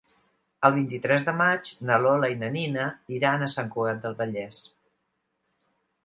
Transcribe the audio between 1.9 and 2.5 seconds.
Lola i na